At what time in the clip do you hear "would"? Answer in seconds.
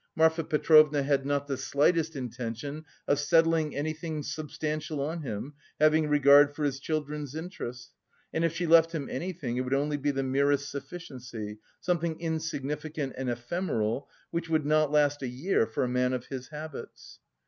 9.61-9.75, 14.49-14.65